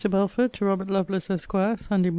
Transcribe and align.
BELFORD, 0.09 0.51
TO 0.51 0.65
ROBERT 0.65 0.89
LOVELACE, 0.89 1.29
ESQ. 1.29 1.51
SUNDAY 1.77 2.09
MORN. 2.09 2.09